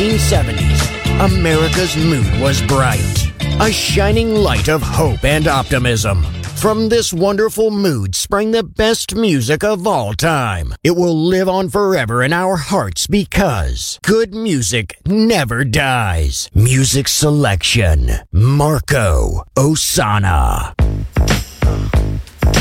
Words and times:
1970s, 0.00 1.20
America's 1.22 1.94
mood 1.94 2.40
was 2.40 2.62
bright. 2.62 3.30
A 3.60 3.70
shining 3.70 4.34
light 4.34 4.70
of 4.70 4.80
hope 4.80 5.24
and 5.24 5.46
optimism. 5.46 6.22
From 6.56 6.88
this 6.88 7.12
wonderful 7.12 7.70
mood 7.70 8.14
sprang 8.14 8.52
the 8.52 8.62
best 8.62 9.14
music 9.14 9.62
of 9.62 9.86
all 9.86 10.14
time. 10.14 10.72
It 10.82 10.92
will 10.92 11.14
live 11.14 11.50
on 11.50 11.68
forever 11.68 12.22
in 12.22 12.32
our 12.32 12.56
hearts 12.56 13.06
because 13.06 14.00
good 14.02 14.32
music 14.32 14.96
never 15.04 15.66
dies. 15.66 16.48
Music 16.54 17.06
selection 17.06 18.10
Marco 18.32 19.44
Ossanna. 19.54 20.72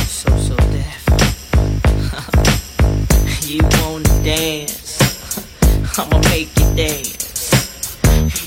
So 0.04 0.38
So 0.40 0.58
Def. 0.58 1.06
you 3.50 3.62
wanna 3.80 4.24
dance? 4.26 5.00
I'ma 5.98 6.20
make 6.30 6.50
you 6.60 6.76
dance. 6.76 7.19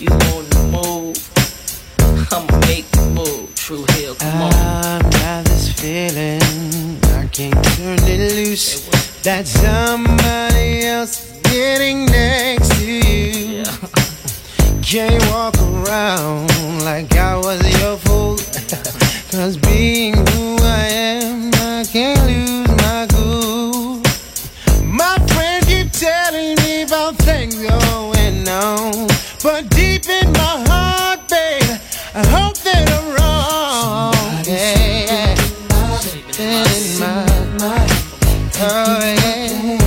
You 0.02 0.08
wanna 0.10 0.58
move? 0.74 1.16
I'ma 2.32 2.58
make 2.66 2.86
you 2.96 3.02
move. 3.10 3.54
Dru 3.54 3.84
Hill, 3.90 4.16
come 4.16 4.42
on. 4.42 4.52
I've 4.52 5.10
got 5.12 5.44
this 5.44 5.72
feeling 5.74 6.42
I 7.14 7.28
can't 7.30 7.62
turn 7.76 8.00
it 8.02 8.34
loose. 8.34 8.84
That 9.22 9.46
somebody 9.46 10.86
else 10.86 11.40
getting 11.44 12.06
next 12.06 12.70
to 12.78 12.84
you. 12.84 13.62
Yeah. 13.62 13.76
Can't 14.82 15.24
walk 15.30 15.54
around 15.58 16.50
like 16.82 17.14
I 17.14 17.36
was 17.36 17.62
your 17.80 17.96
fool. 17.98 18.38
Cause 19.30 19.56
being 19.56 20.14
who 20.14 20.56
I 20.62 20.88
am, 20.90 21.54
I 21.54 21.84
can't 21.84 22.20
lose 22.26 22.68
my 22.82 23.06
cool. 23.12 24.02
My 24.84 25.16
friends 25.28 25.66
keep 25.66 25.92
telling 25.92 26.56
me 26.56 26.82
about 26.82 27.14
things 27.18 27.54
going 27.54 28.48
on. 28.48 29.06
But 29.42 29.71
oh, 38.72 39.00
yeah. 39.00 39.78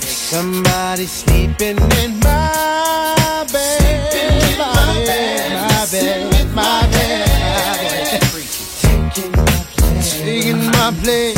Somebody 0.00 1.06
sleeping 1.06 1.78
in 2.02 2.18
my 2.20 3.46
bed. 3.52 4.58
My 4.58 5.04
bed, 5.06 5.52
my 5.52 5.84
bed, 5.90 6.54
my 6.54 6.86
bed. 6.92 8.20
Taking 10.02 10.60
my 10.66 10.90
place. 11.02 11.37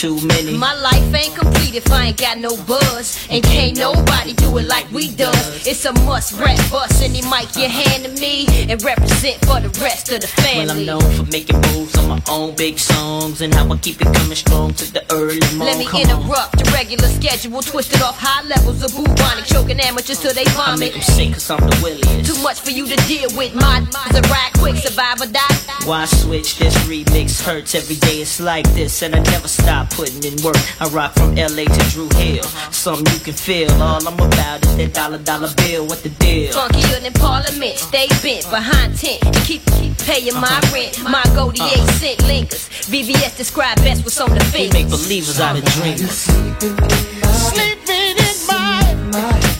too 0.00 0.16
many. 0.26 0.56
My 0.56 0.72
life 0.80 1.14
ain't 1.14 1.36
complete 1.36 1.74
if 1.74 1.92
I 1.92 1.99
ain't 2.10 2.18
got 2.18 2.38
no 2.38 2.56
buzz. 2.64 3.26
And 3.30 3.42
can't 3.42 3.76
nobody 3.78 4.32
do 4.34 4.58
it 4.58 4.66
like 4.66 4.90
we 4.90 5.14
does. 5.14 5.66
It's 5.66 5.84
a 5.84 5.92
must 6.04 6.32
rap 6.38 6.58
bust 6.70 7.02
any 7.02 7.22
mic 7.22 7.54
you 7.56 7.68
hand 7.68 8.04
to 8.04 8.20
me 8.20 8.46
and 8.68 8.82
represent 8.82 9.38
for 9.46 9.60
the 9.60 9.70
rest 9.80 10.10
of 10.12 10.20
the 10.20 10.26
family. 10.26 10.86
Well, 10.86 10.98
I'm 10.98 11.00
known 11.00 11.24
for 11.24 11.30
making 11.30 11.60
moves 11.72 11.96
on 11.98 12.08
my 12.08 12.22
own 12.28 12.54
big 12.56 12.78
songs 12.78 13.40
and 13.40 13.54
how 13.54 13.70
I 13.70 13.76
keep 13.78 14.00
it 14.00 14.12
coming 14.12 14.34
strong 14.36 14.74
to 14.74 14.92
the 14.92 15.02
early 15.12 15.38
morning. 15.56 15.58
Let 15.60 15.78
me 15.78 15.86
Come 15.86 16.00
on. 16.02 16.22
interrupt 16.22 16.58
the 16.58 16.70
regular 16.72 17.08
schedule, 17.08 17.62
twisted 17.62 18.02
off 18.02 18.18
high 18.18 18.42
levels 18.46 18.82
of 18.82 18.90
bubonic, 18.96 19.44
choking 19.44 19.80
amateurs 19.80 20.20
till 20.20 20.34
they 20.34 20.44
I 20.46 20.76
make 20.76 20.92
vomit. 20.92 20.92
them 20.94 21.02
sick 21.02 21.32
cause 21.34 21.50
I'm 21.50 21.60
the 21.60 21.78
williest. 21.82 22.26
Too 22.34 22.42
much 22.42 22.60
for 22.60 22.70
you 22.70 22.86
to 22.86 22.96
deal 23.06 23.30
with. 23.36 23.54
My 23.54 23.78
a 24.14 24.20
ride 24.28 24.52
quick, 24.58 24.76
survive 24.76 25.20
or 25.22 25.26
die. 25.26 25.56
Why 25.86 26.04
switch 26.04 26.58
this 26.58 26.74
remix 26.88 27.40
hurts 27.42 27.74
every 27.74 27.96
day 27.96 28.20
it's 28.20 28.40
like 28.40 28.66
this 28.74 29.02
and 29.02 29.14
I 29.14 29.20
never 29.20 29.48
stop 29.48 29.90
putting 29.90 30.22
in 30.24 30.42
work 30.42 30.56
I 30.80 30.88
rock 30.88 31.14
from 31.14 31.34
LA 31.36 31.64
to 31.64 31.82
Dru 31.90 31.99
Hill 32.08 32.44
Something 32.72 33.12
you 33.12 33.20
can 33.20 33.34
feel. 33.34 33.70
All 33.82 34.06
I'm 34.06 34.14
about 34.14 34.64
is 34.64 34.76
that 34.76 34.94
dollar 34.94 35.18
dollar 35.18 35.50
bill. 35.56 35.86
What 35.86 36.02
the 36.02 36.08
deal? 36.08 36.52
Funkier 36.52 37.02
than 37.02 37.12
Parliament, 37.14 37.76
stay 37.78 38.08
bent 38.22 38.48
behind 38.50 38.96
tent 38.96 39.24
and 39.24 39.36
keep, 39.44 39.64
keep 39.78 39.96
paying 39.98 40.34
my 40.34 40.48
uh-huh. 40.48 40.74
rent. 40.74 41.02
My 41.04 41.24
goldie 41.34 41.60
uh-huh. 41.60 41.82
eight 41.82 41.88
cent 42.00 42.22
lingers. 42.26 42.68
VVS 42.90 43.36
describe 43.36 43.76
best 43.78 44.04
what's 44.04 44.20
on 44.20 44.30
the 44.30 44.50
We 44.54 44.70
make 44.70 44.90
believers 44.90 45.38
out 45.38 45.56
of 45.56 45.64
dreamers 45.64 46.26
Sleeping 47.50 48.16
in 48.18 48.46
my 48.48 48.94
messing 49.12 49.59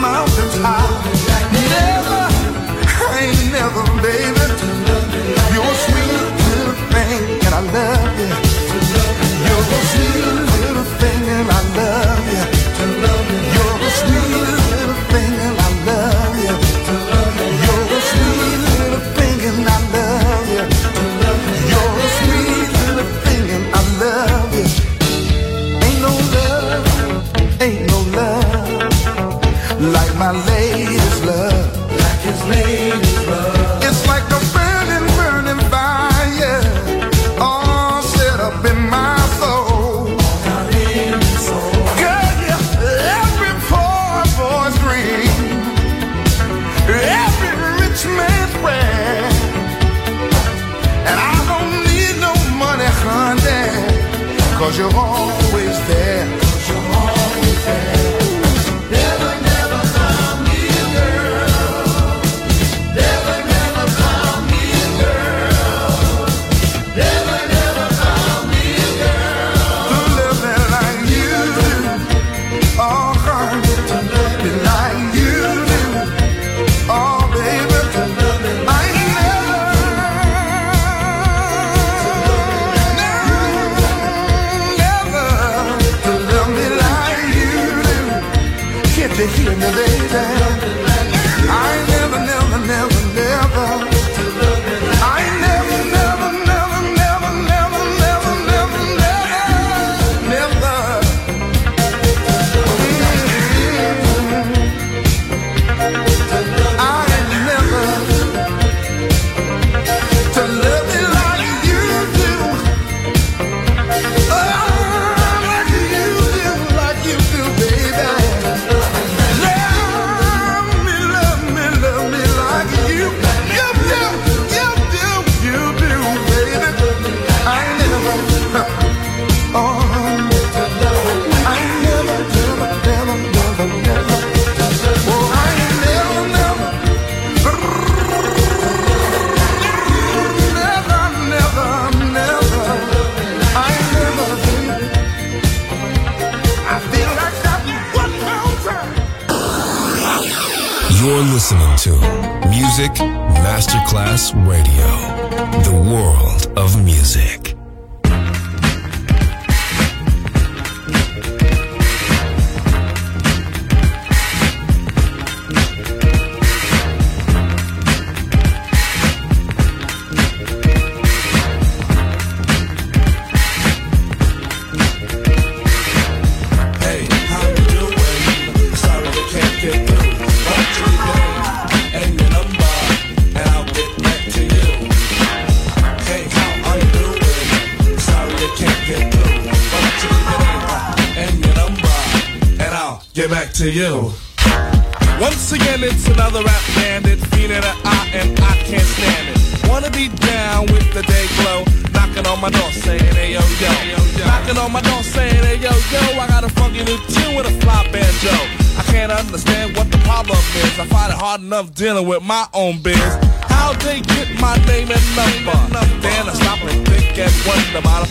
mountains 0.00 0.56
high. 0.56 0.89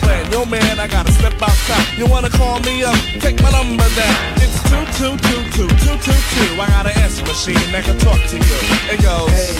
Plan. 0.00 0.30
Yo 0.32 0.44
man, 0.44 0.78
I 0.80 0.86
gotta 0.86 1.12
step 1.12 1.34
outside. 1.40 1.98
You 1.98 2.06
wanna 2.06 2.30
call 2.30 2.60
me 2.60 2.84
up? 2.84 2.96
Take 3.20 3.40
my 3.42 3.50
number 3.50 3.88
down. 3.94 4.16
It's 4.44 4.58
two 4.70 4.84
two 4.98 5.14
two 5.26 5.42
two 5.54 5.68
two 5.82 5.96
two 6.06 6.18
two. 6.34 6.50
I 6.60 6.66
got 6.68 6.86
an 6.86 6.96
answer 6.98 7.24
machine 7.24 7.66
that 7.72 7.84
can 7.84 7.98
talk 7.98 8.20
to 8.32 8.36
you. 8.36 8.58
It 8.92 9.00
goes. 9.02 9.30
Hey, 9.30 9.54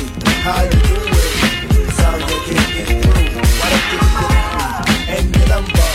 how 0.46 0.62
you 0.64 0.78
doing? 0.88 1.90
Sorry 1.98 2.22
I 2.22 2.38
can't 2.48 2.68
get 2.76 2.86
through. 3.02 3.26
Why 3.60 3.68
don't 3.72 3.86
you 3.92 3.98
get 4.00 4.12
through 4.18 4.50
and 5.14 5.26
your 5.36 5.48
number, 5.48 5.88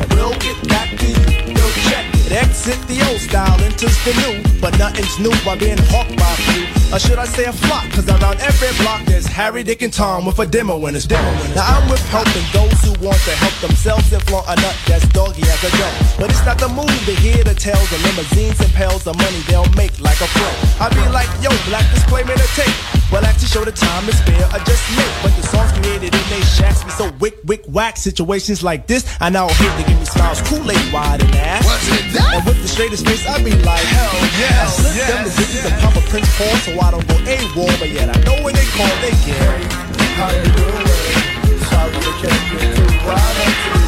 and 0.00 0.08
we'll 0.14 0.36
get 0.38 0.58
back 0.68 0.88
to 1.00 1.06
you. 1.06 1.26
Yo, 1.56 1.64
check 1.88 2.06
it. 2.14 2.32
Exit 2.32 2.80
the 2.86 2.98
old 3.10 3.20
style, 3.20 3.58
enters 3.62 3.96
the 4.04 4.12
new, 4.22 4.60
but 4.60 4.76
nothing's 4.78 5.18
new 5.18 5.34
by 5.44 5.56
being 5.56 5.80
hawked 5.90 6.16
by 6.16 6.30
a 6.30 6.36
few. 6.52 6.79
Or 6.92 6.98
should 6.98 7.18
I 7.18 7.24
say 7.24 7.44
a 7.44 7.52
flock? 7.52 7.86
Cause 7.92 8.08
around 8.08 8.40
every 8.40 8.74
block 8.82 9.06
there's 9.06 9.26
Harry, 9.26 9.62
Dick, 9.62 9.82
and 9.82 9.92
Tom 9.92 10.26
with 10.26 10.40
a 10.40 10.46
demo 10.46 10.74
in 10.86 10.94
his 10.94 11.06
demo. 11.06 11.30
Now 11.54 11.78
I'm 11.78 11.88
with 11.88 12.02
helping 12.10 12.42
those 12.50 12.74
who 12.82 12.90
want 12.98 13.20
to 13.30 13.34
help 13.38 13.54
themselves 13.62 14.12
and 14.12 14.20
flaunt 14.24 14.46
a 14.48 14.56
nut 14.56 14.76
that's 14.88 15.06
doggy 15.14 15.42
as 15.42 15.62
a 15.62 15.70
gun. 15.78 15.94
But 16.18 16.30
it's 16.30 16.44
not 16.44 16.58
the 16.58 16.68
move 16.68 16.90
to 17.06 17.14
hear 17.14 17.44
the 17.44 17.54
tales 17.54 17.86
of 17.94 18.02
limousines 18.02 18.58
and 18.58 18.72
pails 18.74 19.06
of 19.06 19.16
money 19.16 19.38
they'll 19.46 19.70
make 19.78 20.00
like 20.00 20.18
a 20.18 20.26
pro. 20.34 20.50
I 20.82 20.90
be 20.90 21.06
like, 21.14 21.30
yo, 21.38 21.50
black 21.70 21.86
display 21.94 22.24
made 22.24 22.42
a 22.42 22.50
tape. 22.58 22.74
Well, 23.12 23.22
like 23.22 23.38
to 23.38 23.46
show 23.46 23.64
the 23.64 23.72
time 23.72 24.08
is 24.08 24.20
fair, 24.22 24.42
I 24.50 24.58
just 24.66 24.82
make. 24.98 25.14
But 25.22 25.30
the 25.38 25.46
songs 25.46 25.70
created 25.78 26.10
in 26.14 26.24
they 26.26 26.42
shacks 26.42 26.82
be 26.82 26.90
so 26.90 27.12
wick, 27.20 27.38
wick, 27.44 27.62
whack. 27.68 27.98
Situations 27.98 28.64
like 28.64 28.88
this, 28.88 29.06
I 29.20 29.30
now 29.30 29.46
hate 29.46 29.82
to 29.82 29.88
give 29.88 29.99
me 30.14 30.20
smiles, 30.20 30.40
Kool-Aid 30.42 30.92
wide 30.92 31.22
and 31.22 31.34
ass. 31.36 31.64
What's 31.64 31.88
it 31.88 32.12
that? 32.14 32.34
And 32.36 32.46
with 32.46 32.60
the 32.62 32.68
straightest 32.68 33.06
face, 33.06 33.26
I 33.26 33.42
be 33.42 33.52
like, 33.62 33.84
hell 33.84 34.12
yeah. 34.38 34.62
I 34.62 34.66
slip 34.66 35.06
them 35.06 35.24
the 35.24 35.30
digits 35.30 35.64
and 35.64 35.80
pop 35.80 35.96
a 35.96 36.00
Prince 36.08 36.28
Paul 36.36 36.56
so 36.64 36.78
I 36.80 36.90
don't 36.90 37.06
go 37.06 37.16
A-Wall. 37.26 37.72
But 37.78 37.90
yet 37.90 38.08
I 38.08 38.18
know 38.24 38.42
when 38.42 38.54
they 38.54 38.66
call, 38.74 38.90
they 39.00 39.14
get. 39.24 39.38
How 40.18 40.30
you 40.30 40.44
doing? 40.56 40.86
Sorry 41.68 41.94
I 41.94 42.12
can't 42.20 42.42
get 42.50 42.76
through. 42.76 43.06
Why 43.06 43.20
don't 43.38 43.74
you 43.74 43.79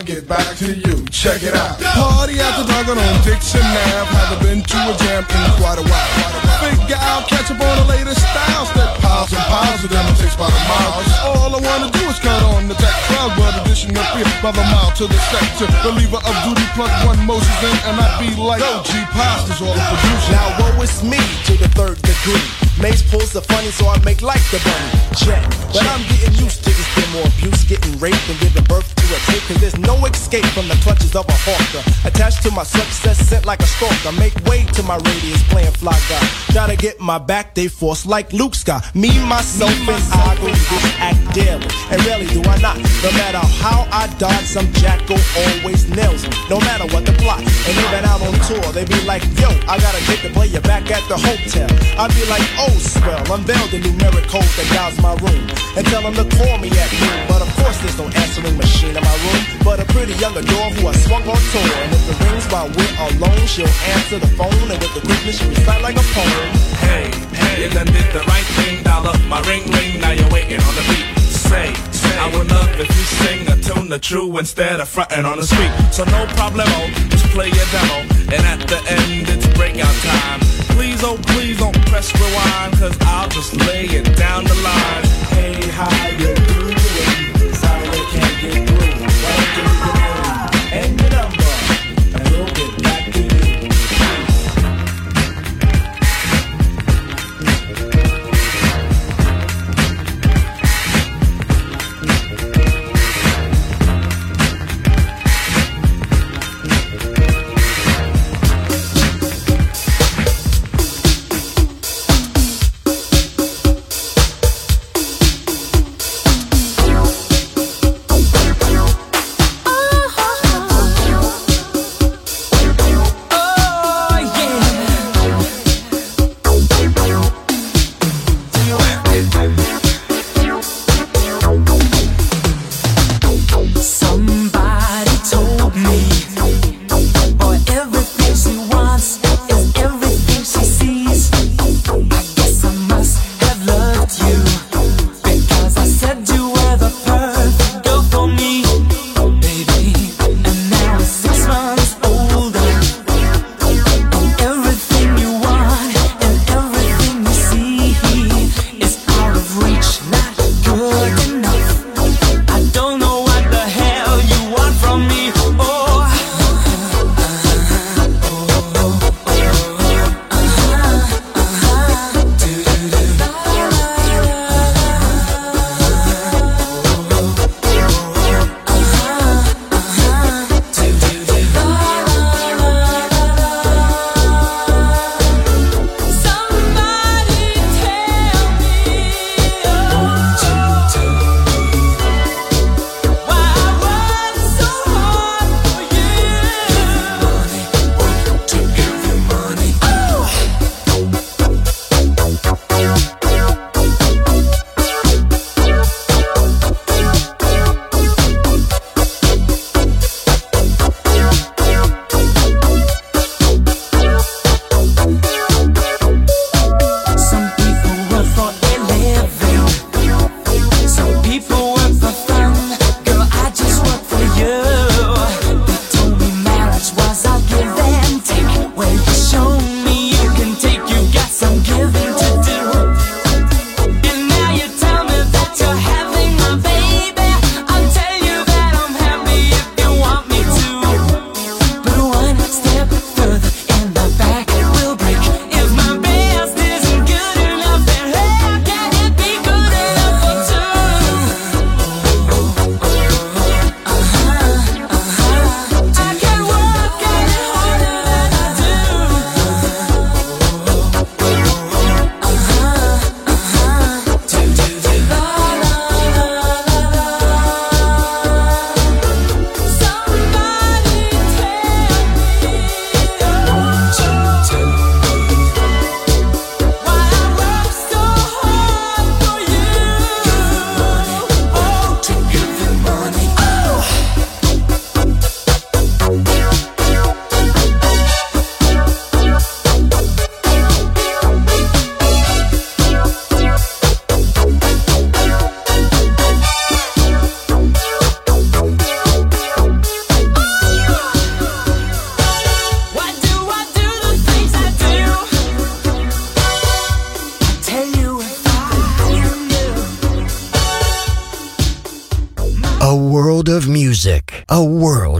I'll 0.00 0.06
get 0.06 0.24
back 0.26 0.56
to 0.56 0.72
you. 0.72 1.04
Check 1.12 1.44
it 1.44 1.52
out. 1.52 1.76
Party 1.76 2.40
after 2.40 2.64
dark 2.64 2.88
on 2.88 2.96
Dixon 3.20 3.60
Ave. 3.60 4.08
Haven't 4.08 4.40
been 4.40 4.60
to 4.64 4.78
a 4.88 4.96
jam 4.96 5.20
in 5.28 5.50
quite 5.60 5.76
a 5.76 5.84
while. 5.84 6.40
Figure 6.64 6.96
out, 7.04 7.28
catch 7.28 7.52
up 7.52 7.60
on 7.60 7.74
the 7.84 7.84
latest 7.84 8.16
styles. 8.16 8.72
That 8.80 8.96
piles 9.04 9.28
and 9.28 9.44
piles 9.52 9.84
of 9.84 9.90
them 9.92 10.00
it 10.08 10.16
takes 10.16 10.40
about 10.40 10.56
a 10.56 10.62
mile. 10.72 11.04
All 11.28 11.52
I 11.52 11.60
wanna 11.60 11.92
do 11.92 12.00
is 12.08 12.16
cut 12.16 12.40
on 12.48 12.72
the 12.72 12.80
deck 12.80 12.96
crowd, 13.12 13.36
but 13.36 13.52
addition 13.60 13.92
up 13.92 14.08
here 14.16 14.24
by 14.40 14.56
the 14.56 14.64
mile 14.72 14.88
to 14.96 15.04
the 15.04 15.20
sector. 15.28 15.68
Believer 15.84 16.16
of 16.16 16.34
duty, 16.48 16.64
plug 16.72 16.88
one 17.04 17.20
Moses 17.28 17.52
in, 17.60 17.76
and 17.84 18.00
I 18.00 18.08
be 18.16 18.32
like, 18.40 18.64
Yo, 18.64 18.80
G 18.88 18.96
Pasta's 19.12 19.60
all 19.60 19.76
the 19.76 19.84
producer. 19.84 20.32
Now 20.32 20.48
woe 20.64 20.80
is 20.80 21.04
me 21.04 21.20
to 21.44 21.60
the 21.60 21.68
third 21.76 22.00
degree. 22.00 22.70
Mace 22.80 23.04
pulls 23.04 23.32
the 23.32 23.42
funny, 23.42 23.68
so 23.68 23.88
I 23.88 24.00
make 24.08 24.22
like 24.22 24.40
the 24.48 24.56
bunny. 24.64 24.88
Check. 25.12 25.44
But 25.68 25.84
I'm 25.84 26.00
getting 26.08 26.32
used 26.40 26.64
to 26.64 26.70
this 26.72 26.88
demo 26.96 27.20
abuse, 27.28 27.64
getting 27.64 27.92
raped 28.00 28.24
and 28.32 28.40
giving 28.40 28.64
birth 28.64 28.88
to 28.96 29.04
a 29.12 29.18
tape. 29.28 29.44
Cause 29.48 29.60
there's 29.60 29.78
no 29.78 29.89
escape 30.06 30.46
from 30.46 30.68
the 30.68 30.74
clutches 30.82 31.14
of 31.16 31.26
a 31.28 31.36
hawker. 31.44 31.82
Attached 32.06 32.42
to 32.44 32.50
my 32.50 32.62
success, 32.62 33.18
sent 33.18 33.46
like 33.46 33.60
a 33.60 33.66
stalker. 33.66 34.12
Make 34.18 34.34
way 34.46 34.64
to 34.76 34.82
my 34.82 34.96
radius, 34.96 35.42
playing 35.48 35.72
fly 35.72 35.98
guy. 36.08 36.22
Gotta 36.54 36.76
get 36.76 37.00
my 37.00 37.18
back, 37.18 37.54
they 37.54 37.68
force 37.68 38.06
like 38.06 38.32
Luke 38.32 38.54
Scott. 38.54 38.94
Me, 38.94 39.10
myself, 39.26 39.72
and 39.88 40.02
I 40.12 40.36
go 40.36 40.46
this 40.46 40.94
act 40.98 41.34
daily. 41.34 41.66
And 41.90 41.98
rarely 42.06 42.26
do 42.26 42.42
I 42.48 42.58
not. 42.60 42.76
No 43.02 43.10
matter 43.18 43.42
how 43.58 43.86
I 43.90 44.06
dodge, 44.18 44.46
some 44.46 44.70
jackal 44.74 45.18
always 45.36 45.88
nails 45.90 46.22
me. 46.28 46.34
No 46.48 46.58
matter 46.60 46.86
what 46.94 47.04
the 47.06 47.12
plot. 47.18 47.40
And 47.40 47.74
even 47.74 48.04
out 48.04 48.22
on 48.22 48.34
tour, 48.46 48.72
they 48.72 48.84
be 48.84 49.00
like, 49.04 49.22
yo, 49.40 49.48
I 49.66 49.78
gotta 49.78 50.00
take 50.06 50.22
the 50.22 50.30
player 50.30 50.60
back 50.60 50.90
at 50.90 51.02
the 51.08 51.16
hotel. 51.16 51.68
I 51.98 52.08
be 52.14 52.24
like, 52.30 52.46
oh, 52.62 52.76
swell, 52.78 53.20
unveil 53.34 53.66
the 53.68 53.80
numeric 53.80 54.28
code 54.28 54.46
that 54.56 54.68
guides 54.72 55.00
my 55.02 55.14
room. 55.18 55.42
And 55.76 55.86
tell 55.86 56.02
them 56.02 56.14
to 56.14 56.24
call 56.36 56.58
me 56.58 56.70
at 56.70 56.90
noon. 56.92 57.26
But 57.28 57.42
of 57.42 57.50
course, 57.56 57.78
there's 57.80 57.98
no 57.98 58.06
answering 58.06 58.56
machine 58.56 58.96
in 58.96 59.02
my 59.02 59.16
room. 59.26 59.42
But 59.64 59.79
a 59.80 59.84
pretty 59.92 60.14
young 60.20 60.36
adore 60.36 60.70
who 60.76 60.88
I 60.88 60.94
swung 61.04 61.24
on 61.24 61.40
tour. 61.50 61.72
And 61.82 61.90
if 61.96 62.02
the 62.06 62.16
rings 62.24 62.46
while 62.52 62.68
we're 62.68 62.96
alone, 63.08 63.46
she'll 63.48 63.74
answer 63.96 64.18
the 64.20 64.30
phone. 64.36 64.68
And 64.68 64.78
with 64.78 64.94
the 64.94 65.00
quickness, 65.00 65.40
she 65.40 65.48
recite 65.48 65.82
like 65.82 65.96
a 65.96 66.06
poem. 66.12 66.48
Hey, 66.84 67.08
hey, 67.32 67.64
you 67.64 67.70
done 67.70 67.86
did 67.86 68.08
the 68.12 68.22
right 68.28 68.48
thing, 68.60 68.80
up 69.06 69.20
my 69.28 69.40
ring 69.48 69.64
ring, 69.72 70.00
now 70.00 70.10
you're 70.10 70.28
waiting 70.30 70.60
on 70.60 70.74
the 70.74 70.84
beat. 70.88 71.06
Say, 71.24 71.72
say, 71.92 72.18
I 72.18 72.26
would 72.36 72.50
love 72.50 72.68
if 72.78 72.88
you 72.88 73.04
sing 73.20 73.48
a 73.48 73.56
tune 73.56 73.88
the 73.88 73.98
true 73.98 74.38
instead 74.38 74.80
of 74.80 74.88
fronting 74.88 75.24
on 75.24 75.38
the 75.38 75.46
street. 75.46 75.72
So 75.92 76.04
no 76.04 76.26
problemo, 76.36 76.66
oh, 76.68 77.08
just 77.08 77.26
play 77.26 77.48
your 77.48 77.68
demo, 77.72 77.98
and 78.34 78.44
at 78.52 78.60
the 78.68 78.80
end 78.86 79.28
it's 79.28 79.46
breakout 79.56 79.94
time. 80.04 80.40
Please, 80.76 81.02
oh 81.02 81.16
please 81.32 81.58
don't 81.58 81.80
press 81.86 82.12
rewind, 82.14 82.74
cause 82.78 82.96
I'll 83.02 83.28
just 83.28 83.56
lay 83.66 83.86
it 83.86 84.16
down 84.16 84.44
the 84.44 84.54
line. 84.54 85.04
Hey, 85.34 85.68
how 85.70 86.08
you 86.18 86.49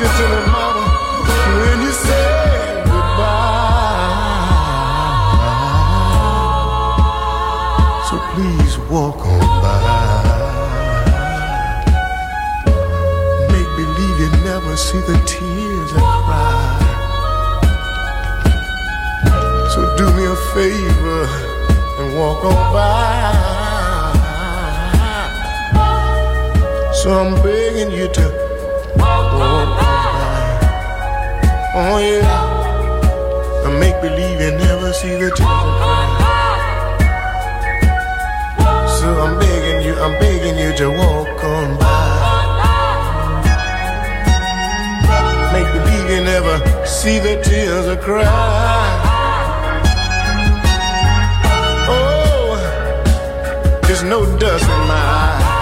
You 0.00 0.06
socked 0.06 0.20
it 0.20 0.46
mama. 0.48 0.84
When 1.60 1.78
you 1.82 1.92
said 1.92 2.84
goodbye. 2.86 3.52
So 8.08 8.14
please 8.32 8.74
walk 8.90 9.18
on 9.26 9.40
by. 9.62 9.76
Make 13.52 13.70
believe 13.76 14.16
you 14.22 14.30
never 14.44 14.76
see 14.76 15.00
the 15.00 15.16
tears 15.26 15.90
I 15.94 15.98
cry. 16.26 16.78
So 19.74 19.80
do 19.96 20.06
me 20.16 20.24
a 20.24 20.36
favor 20.54 21.22
and 22.00 22.08
walk 22.18 22.44
on 22.44 22.72
by. 22.72 22.80
So 27.02 27.08
I'm 27.12 27.34
begging 27.42 27.90
you 27.90 28.08
to 28.08 28.26
walk 28.96 29.32
on 29.34 29.76
by. 29.76 29.81
Oh 31.74 31.98
yeah. 31.98 33.64
And 33.64 33.80
make 33.80 33.98
believe 34.02 34.38
you 34.42 34.50
never 34.58 34.92
see 34.92 35.16
the 35.16 35.30
cry. 35.30 36.18
So 39.00 39.08
I'm 39.22 39.38
begging 39.38 39.80
you, 39.86 39.94
I'm 39.94 40.20
begging 40.20 40.58
you 40.58 40.76
to 40.76 40.90
walk 40.90 41.42
on 41.42 41.78
by. 41.78 42.20
Make 45.54 45.72
believe 45.72 46.10
you 46.10 46.22
never 46.24 46.60
see 46.84 47.18
the 47.18 47.40
tears 47.42 47.86
I 47.88 47.96
cry. 47.96 48.26
Oh, 51.88 52.58
there's 53.86 54.02
no 54.02 54.26
dust 54.38 54.64
in 54.64 54.80
my 54.88 54.94
eye. 54.94 55.61